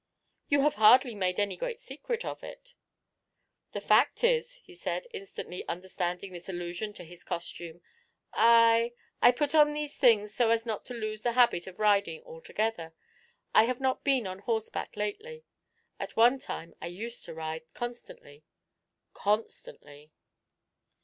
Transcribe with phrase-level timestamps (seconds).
[0.49, 2.73] 'You have hardly made any great secret of it.'
[3.73, 7.81] 'The fact is,' he said, instantly understanding this allusion to his costume,
[8.33, 12.23] 'I I put on these things so as not to lose the habit of riding
[12.23, 12.95] altogether
[13.53, 15.43] I have not been on horseback lately.
[15.99, 18.43] At one time I used to ride constantly
[19.13, 20.13] constantly.